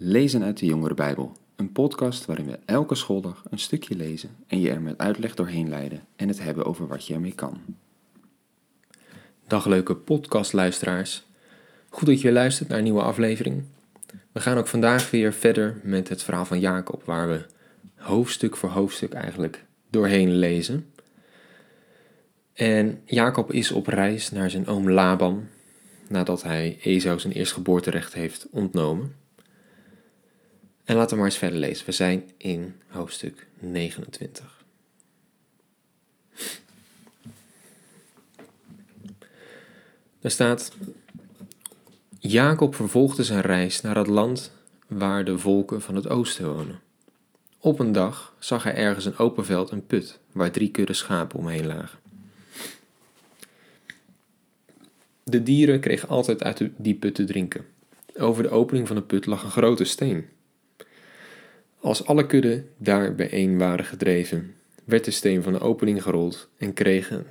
[0.00, 4.60] Lezen uit de Jongere Bijbel, een podcast waarin we elke schooldag een stukje lezen en
[4.60, 7.60] je er met uitleg doorheen leiden en het hebben over wat je ermee kan.
[9.46, 11.26] Dag leuke podcastluisteraars.
[11.88, 13.64] Goed dat je luistert naar een nieuwe aflevering.
[14.32, 17.46] We gaan ook vandaag weer verder met het verhaal van Jacob, waar we
[17.94, 20.92] hoofdstuk voor hoofdstuk eigenlijk doorheen lezen.
[22.52, 25.48] En Jacob is op reis naar zijn oom Laban,
[26.08, 29.26] nadat hij Esau zijn eerstgeboorterecht heeft ontnomen.
[30.88, 31.86] En laten we maar eens verder lezen.
[31.86, 34.64] We zijn in hoofdstuk 29.
[40.20, 40.72] Daar staat:
[42.18, 44.52] Jacob vervolgde zijn reis naar het land
[44.86, 46.80] waar de volken van het oosten wonen.
[47.58, 51.38] Op een dag zag hij ergens een open veld een put waar drie kudden schapen
[51.38, 51.98] omheen lagen.
[55.24, 57.66] De dieren kregen altijd uit die put te drinken.
[58.16, 60.28] Over de opening van de put lag een grote steen.
[61.80, 66.74] Als alle kudden daar bijeen waren gedreven, werd de steen van de opening gerold en
[66.74, 67.26] kregen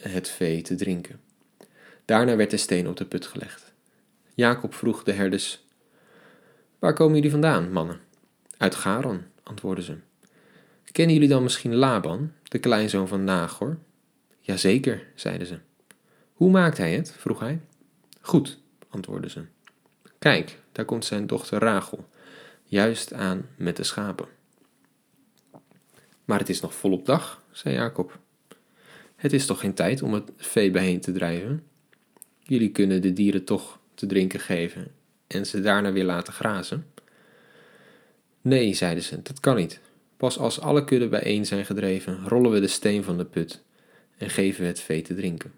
[0.00, 1.20] het vee te drinken.
[2.04, 3.72] Daarna werd de steen op de put gelegd.
[4.34, 5.64] Jacob vroeg de herders:
[6.78, 8.00] Waar komen jullie vandaan, mannen?
[8.56, 9.96] Uit Garon, antwoordden ze.
[10.92, 13.78] Kennen jullie dan misschien Laban, de kleinzoon van Nagor?
[14.40, 15.58] Jazeker, zeiden ze.
[16.32, 17.12] Hoe maakt hij het?
[17.12, 17.60] vroeg hij.
[18.20, 19.44] Goed, antwoordden ze.
[20.18, 22.08] Kijk, daar komt zijn dochter Rachel,
[22.64, 24.26] juist aan met de schapen.
[26.24, 28.18] Maar het is nog volop dag, zei Jacob.
[29.16, 31.64] Het is toch geen tijd om het vee bijeen te drijven?
[32.42, 34.92] Jullie kunnen de dieren toch te drinken geven
[35.26, 36.86] en ze daarna weer laten grazen?
[38.40, 39.80] Nee, zeiden ze, dat kan niet.
[40.16, 43.62] Pas als alle kudden bijeen zijn gedreven, rollen we de steen van de put
[44.16, 45.52] en geven we het vee te drinken.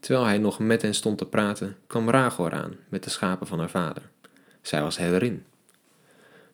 [0.00, 3.58] Terwijl hij nog met hen stond te praten, kwam Rachel eraan met de schapen van
[3.58, 4.10] haar vader.
[4.62, 5.44] Zij was herderin.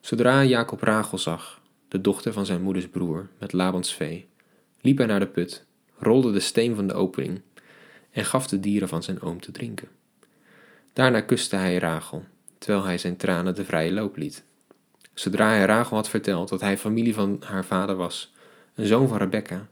[0.05, 4.27] Zodra Jacob Rachel zag, de dochter van zijn moeders broer, met Labans vee,
[4.81, 5.65] liep hij naar de put,
[5.97, 7.41] rolde de steen van de opening
[8.11, 9.87] en gaf de dieren van zijn oom te drinken.
[10.93, 12.23] Daarna kuste hij Rachel,
[12.57, 14.43] terwijl hij zijn tranen de vrije loop liet.
[15.13, 18.33] Zodra hij Rachel had verteld dat hij familie van haar vader was,
[18.75, 19.67] een zoon van Rebecca,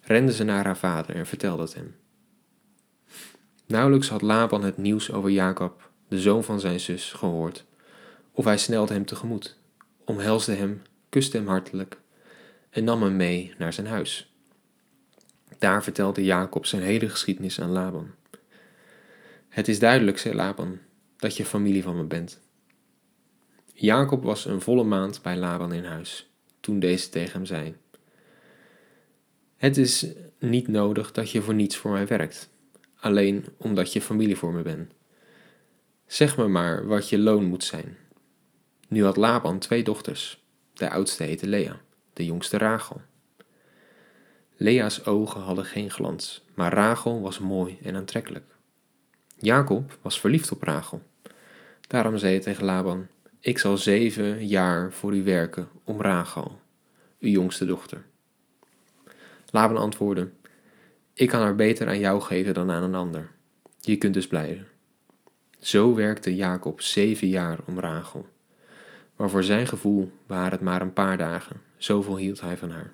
[0.00, 1.96] rende ze naar haar vader en vertelde het hem.
[3.66, 7.66] Nauwelijks had Laban het nieuws over Jacob, de zoon van zijn zus, gehoord,
[8.38, 9.56] of hij snelde hem tegemoet,
[10.04, 12.00] omhelsde hem, kuste hem hartelijk
[12.70, 14.32] en nam hem mee naar zijn huis.
[15.58, 18.10] Daar vertelde Jacob zijn hele geschiedenis aan Laban.
[19.48, 20.78] Het is duidelijk, zei Laban,
[21.16, 22.40] dat je familie van me bent.
[23.74, 27.74] Jacob was een volle maand bij Laban in huis, toen deze tegen hem zei:
[29.56, 30.06] Het is
[30.38, 32.48] niet nodig dat je voor niets voor mij werkt,
[32.96, 34.92] alleen omdat je familie voor me bent.
[36.06, 37.96] Zeg me maar wat je loon moet zijn.
[38.88, 40.42] Nu had Laban twee dochters.
[40.72, 41.80] De oudste heette Lea,
[42.12, 43.00] de jongste Rachel.
[44.56, 48.44] Lea's ogen hadden geen glans, maar Rachel was mooi en aantrekkelijk.
[49.36, 51.02] Jacob was verliefd op Rachel.
[51.80, 53.06] Daarom zei hij tegen Laban:
[53.40, 56.60] Ik zal zeven jaar voor u werken om Rachel,
[57.20, 58.04] uw jongste dochter.
[59.50, 60.30] Laban antwoordde:
[61.12, 63.30] Ik kan haar beter aan jou geven dan aan een ander.
[63.80, 64.66] Je kunt dus blijven.
[65.58, 68.26] Zo werkte Jacob zeven jaar om Rachel.
[69.18, 72.92] Maar voor zijn gevoel waren het maar een paar dagen, zoveel hield hij van haar.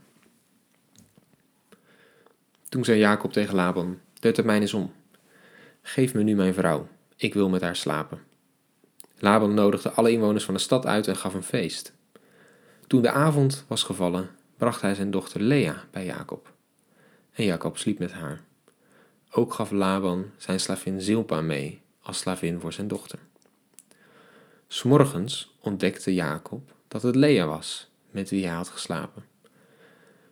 [2.68, 4.92] Toen zei Jacob tegen Laban: De termijn is om.
[5.82, 8.22] Geef me nu mijn vrouw, ik wil met haar slapen.
[9.18, 11.92] Laban nodigde alle inwoners van de stad uit en gaf een feest.
[12.86, 16.52] Toen de avond was gevallen, bracht hij zijn dochter Lea bij Jacob.
[17.32, 18.40] En Jacob sliep met haar.
[19.30, 23.18] Ook gaf Laban zijn slavin Zilpa mee als slavin voor zijn dochter.
[24.74, 29.24] S'morgens ontdekte Jacob dat het Lea was met wie hij had geslapen.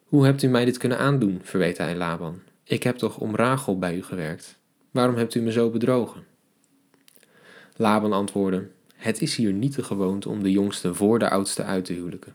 [0.04, 1.40] Hoe hebt u mij dit kunnen aandoen?
[1.42, 2.40] verweet hij Laban.
[2.64, 4.58] Ik heb toch om Rachel bij u gewerkt.
[4.90, 6.24] Waarom hebt u me zo bedrogen?
[7.76, 11.84] Laban antwoordde: Het is hier niet de gewoonte om de jongste voor de oudste uit
[11.84, 12.34] te huwelijken.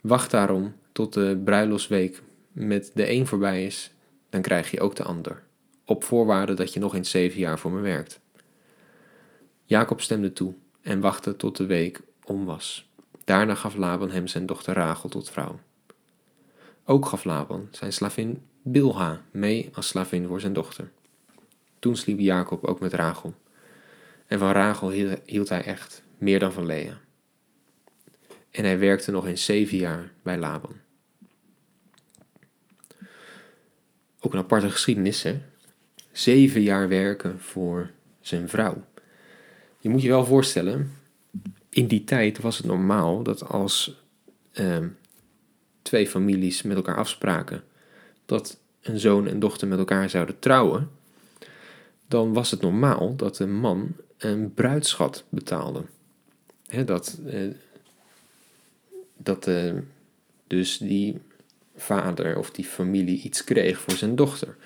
[0.00, 2.22] Wacht daarom tot de bruiloftsweek
[2.52, 3.90] met de een voorbij is,
[4.30, 5.42] dan krijg je ook de ander,
[5.84, 8.20] op voorwaarde dat je nog eens zeven jaar voor me werkt.
[9.64, 12.88] Jacob stemde toe en wachtte tot de week om was.
[13.24, 15.60] Daarna gaf Laban hem zijn dochter Rachel tot vrouw.
[16.84, 20.90] Ook gaf Laban zijn slavin Bilha mee als slavin voor zijn dochter.
[21.78, 23.34] Toen sliep Jacob ook met Rachel.
[24.26, 24.90] En van Rachel
[25.24, 27.00] hield hij echt, meer dan van Lea.
[28.50, 30.76] En hij werkte nog eens zeven jaar bij Laban.
[34.20, 35.40] Ook een aparte geschiedenis, hè?
[36.12, 37.90] Zeven jaar werken voor
[38.20, 38.84] zijn vrouw.
[39.84, 40.92] Je moet je wel voorstellen,
[41.68, 44.02] in die tijd was het normaal dat als
[44.52, 44.88] ehm,
[45.82, 47.64] twee families met elkaar afspraken
[48.26, 50.90] dat een zoon en dochter met elkaar zouden trouwen,
[52.08, 55.82] dan was het normaal dat de man een bruidschat betaalde.
[56.84, 57.50] dat eh,
[59.16, 59.72] dat eh,
[60.46, 61.20] dus die
[61.76, 64.56] vader of die familie iets kreeg voor zijn dochter.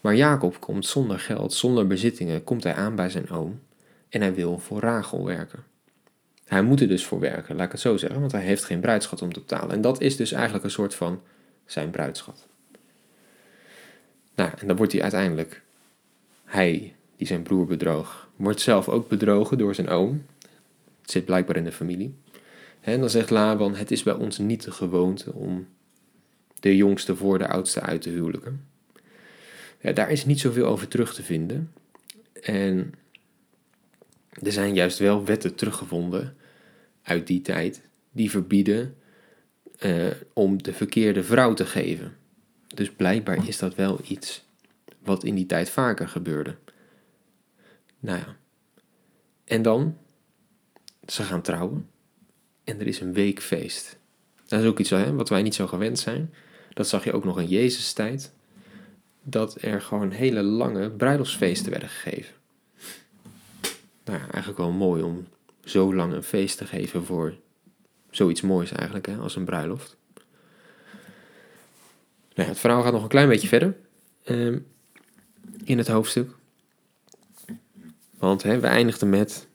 [0.00, 3.60] Maar Jacob komt zonder geld, zonder bezittingen, komt hij aan bij zijn oom
[4.10, 5.64] en hij wil voor Rachel werken.
[6.44, 8.80] Hij moet er dus voor werken, laat ik het zo zeggen, want hij heeft geen
[8.80, 9.70] bruidschat om te betalen.
[9.70, 11.22] En dat is dus eigenlijk een soort van
[11.66, 12.46] zijn bruidschat.
[14.34, 15.62] Nou, en dan wordt hij uiteindelijk,
[16.44, 20.26] hij die zijn broer bedroog, wordt zelf ook bedrogen door zijn oom.
[21.00, 22.14] Het zit blijkbaar in de familie.
[22.80, 25.66] En dan zegt Laban, het is bij ons niet de gewoonte om
[26.60, 28.64] de jongste voor de oudste uit te huwelijken.
[29.80, 31.72] Ja, daar is niet zoveel over terug te vinden.
[32.42, 32.94] En
[34.30, 36.36] er zijn juist wel wetten teruggevonden
[37.02, 37.82] uit die tijd
[38.12, 38.96] die verbieden
[39.80, 42.16] uh, om de verkeerde vrouw te geven.
[42.74, 44.44] Dus blijkbaar is dat wel iets
[45.02, 46.56] wat in die tijd vaker gebeurde.
[47.98, 48.36] Nou ja.
[49.44, 49.96] En dan,
[51.06, 51.88] ze gaan trouwen
[52.64, 53.98] en er is een weekfeest.
[54.46, 56.34] Dat is ook iets hè, wat wij niet zo gewend zijn.
[56.72, 58.32] Dat zag je ook nog in Jezus' tijd.
[59.22, 62.34] Dat er gewoon hele lange bruiloftsfeesten werden gegeven.
[64.10, 65.26] Nou ja, eigenlijk wel mooi om
[65.64, 67.34] zo lang een feest te geven voor
[68.10, 69.96] zoiets moois eigenlijk, hè, als een bruiloft.
[70.14, 70.24] Nou
[72.34, 73.76] ja, het verhaal gaat nog een klein beetje verder
[74.22, 74.58] ehm,
[75.64, 76.30] in het hoofdstuk.
[78.18, 79.48] Want hè, we eindigden met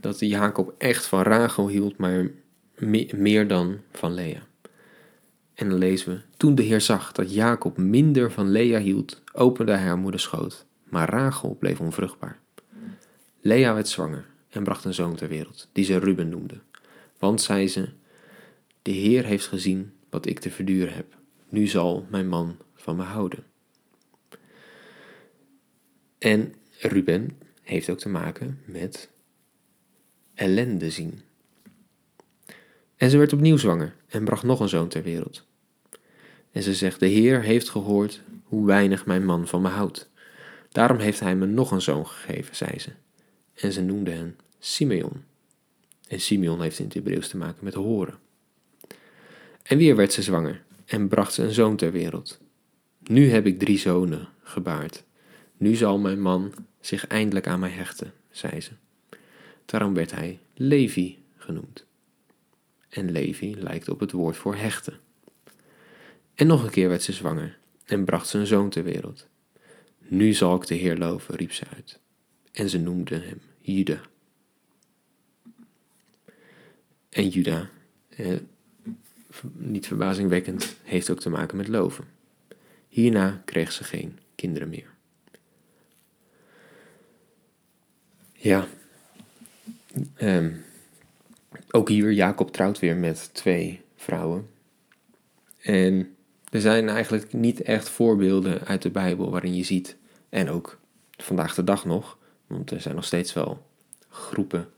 [0.00, 2.30] dat Jacob echt van Rachel hield, maar
[3.16, 4.42] meer dan van Lea.
[5.54, 9.72] En dan lezen we, toen de Heer zag dat Jacob minder van Lea hield, opende
[9.72, 12.42] hij haar moeder schoot, maar Rachel bleef onvruchtbaar.
[13.46, 16.60] Lea werd zwanger en bracht een zoon ter wereld, die ze Ruben noemde.
[17.18, 17.88] Want, zei ze,
[18.82, 21.16] de Heer heeft gezien wat ik te verduren heb.
[21.48, 23.44] Nu zal mijn man van me houden.
[26.18, 29.10] En Ruben heeft ook te maken met
[30.34, 31.20] ellende zien.
[32.96, 35.46] En ze werd opnieuw zwanger en bracht nog een zoon ter wereld.
[36.52, 40.10] En ze zegt: De Heer heeft gehoord hoe weinig mijn man van me houdt.
[40.68, 42.90] Daarom heeft hij me nog een zoon gegeven, zei ze.
[43.54, 45.24] En ze noemde hem Simeon.
[46.08, 48.18] En Simeon heeft in het Hebreeuws te maken met horen.
[49.62, 52.40] En weer werd ze zwanger en bracht ze een zoon ter wereld.
[53.02, 55.04] Nu heb ik drie zonen gebaard.
[55.56, 58.70] Nu zal mijn man zich eindelijk aan mij hechten, zei ze.
[59.64, 61.84] Daarom werd hij Levi genoemd.
[62.88, 64.98] En Levi lijkt op het woord voor hechten.
[66.34, 69.26] En nog een keer werd ze zwanger en bracht ze een zoon ter wereld.
[69.98, 72.00] Nu zal ik de Heer loven, riep ze uit.
[72.54, 74.00] En ze noemde hem Juda.
[77.08, 77.70] En Juda,
[78.08, 78.36] eh,
[79.52, 82.04] niet verbazingwekkend, heeft ook te maken met loven.
[82.88, 84.92] Hierna kreeg ze geen kinderen meer.
[88.32, 88.66] Ja,
[90.20, 90.64] um,
[91.70, 94.48] ook hier, Jacob trouwt weer met twee vrouwen.
[95.60, 96.16] En
[96.50, 99.96] er zijn eigenlijk niet echt voorbeelden uit de Bijbel waarin je ziet,
[100.28, 100.78] en ook
[101.10, 102.18] vandaag de dag nog,
[102.54, 103.66] want er zijn nog steeds wel
[104.08, 104.68] groepen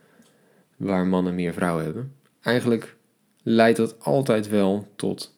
[0.77, 2.15] waar mannen meer vrouwen hebben.
[2.41, 2.97] Eigenlijk
[3.43, 5.35] leidt dat altijd wel tot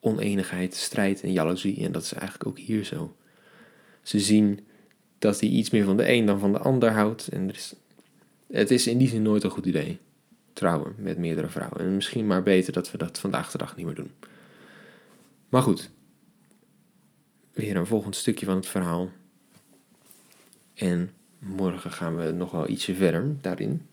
[0.00, 1.84] oneenigheid, strijd en jaloezie.
[1.84, 3.16] En dat is eigenlijk ook hier zo.
[4.02, 4.66] Ze zien
[5.18, 7.28] dat hij iets meer van de een dan van de ander houdt.
[7.28, 7.74] En er is,
[8.52, 9.98] het is in die zin nooit een goed idee.
[10.52, 11.80] Trouwen met meerdere vrouwen.
[11.80, 14.10] En misschien maar beter dat we dat vandaag de dag niet meer doen.
[15.48, 15.90] Maar goed.
[17.52, 19.10] Weer een volgend stukje van het verhaal.
[20.80, 23.86] En morgen gaan we nog wel ietsje verder daarin.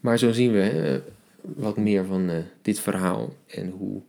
[0.00, 1.02] Maar zo zien we
[1.40, 4.02] wat meer van uh, dit verhaal en hoe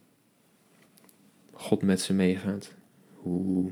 [1.52, 2.74] God met ze meegaat.
[3.14, 3.72] Hoe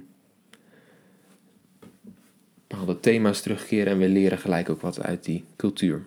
[2.68, 6.06] bepaalde thema's terugkeren en we leren gelijk ook wat uit die cultuur.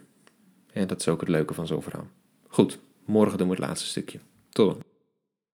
[0.72, 2.08] En dat is ook het leuke van zo'n verhaal.
[2.48, 4.18] Goed, morgen doen we het laatste stukje.
[4.48, 4.87] Tot dan.